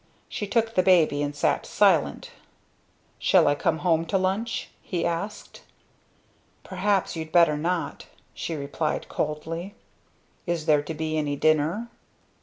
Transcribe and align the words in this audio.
She 0.27 0.47
took 0.47 0.73
the 0.73 0.81
baby 0.81 1.21
and 1.21 1.35
sat 1.35 1.63
silent. 1.63 2.31
"Shall 3.19 3.47
I 3.47 3.53
come 3.53 3.77
home 3.85 4.07
to 4.07 4.17
lunch?" 4.17 4.69
he 4.81 5.05
asked. 5.05 5.61
"Perhaps 6.63 7.15
you'd 7.15 7.31
better 7.31 7.55
not," 7.55 8.07
she 8.33 8.55
replied 8.55 9.07
coldly. 9.09 9.75
"Is 10.47 10.65
there 10.65 10.81
to 10.81 10.95
be 10.95 11.19
any 11.19 11.35
dinner?" 11.35 11.87